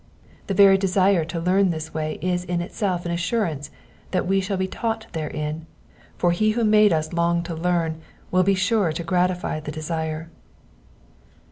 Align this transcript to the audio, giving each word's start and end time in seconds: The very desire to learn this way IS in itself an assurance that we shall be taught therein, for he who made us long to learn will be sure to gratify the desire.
The 0.47 0.55
very 0.55 0.79
desire 0.79 1.23
to 1.25 1.39
learn 1.39 1.69
this 1.69 1.93
way 1.93 2.17
IS 2.23 2.43
in 2.45 2.59
itself 2.59 3.05
an 3.05 3.11
assurance 3.11 3.69
that 4.09 4.25
we 4.25 4.41
shall 4.41 4.57
be 4.57 4.65
taught 4.65 5.05
therein, 5.11 5.67
for 6.17 6.31
he 6.31 6.53
who 6.53 6.63
made 6.63 6.91
us 6.91 7.13
long 7.13 7.43
to 7.43 7.53
learn 7.53 8.01
will 8.31 8.41
be 8.41 8.55
sure 8.55 8.91
to 8.91 9.03
gratify 9.03 9.59
the 9.59 9.71
desire. 9.71 10.31